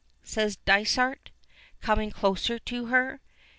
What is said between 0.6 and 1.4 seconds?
Dysart,